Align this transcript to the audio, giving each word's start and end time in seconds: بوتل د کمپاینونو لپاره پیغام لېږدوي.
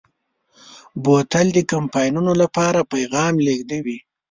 بوتل 1.03 1.47
د 1.53 1.59
کمپاینونو 1.71 2.31
لپاره 2.41 2.79
پیغام 2.93 3.33
لېږدوي. 3.45 3.97